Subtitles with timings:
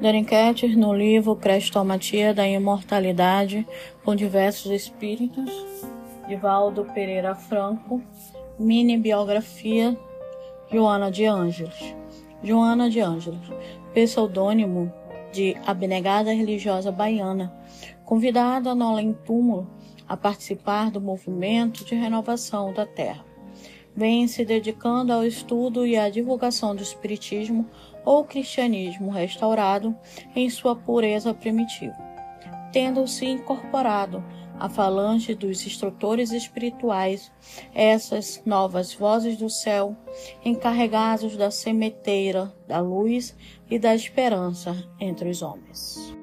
[0.00, 3.66] dar enquetes no livro Crestomatia da Imortalidade
[4.02, 5.50] com diversos espíritos,
[6.26, 8.00] de Valdo Pereira Franco,
[8.58, 9.94] mini biografia
[10.72, 11.94] Joana de Ângeles.
[12.42, 13.46] Joana de Ângeles,
[13.92, 14.90] pseudônimo
[15.32, 17.52] de abnegada religiosa baiana,
[18.02, 19.68] convidada no além-túmulo
[20.08, 23.29] a participar do movimento de renovação da Terra.
[23.94, 27.68] Vem se dedicando ao estudo e à divulgação do Espiritismo
[28.04, 29.94] ou cristianismo restaurado
[30.34, 31.96] em sua pureza primitiva,
[32.72, 34.24] tendo-se incorporado
[34.58, 37.32] à falange dos instrutores espirituais,
[37.74, 39.96] essas novas vozes do céu,
[40.44, 43.34] encarregados da semeteira da luz
[43.70, 46.19] e da esperança entre os homens.